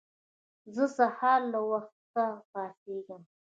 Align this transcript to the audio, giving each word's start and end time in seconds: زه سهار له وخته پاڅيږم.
زه 0.75 0.85
سهار 0.97 1.41
له 1.53 1.59
وخته 1.71 2.23
پاڅيږم. 2.51 3.21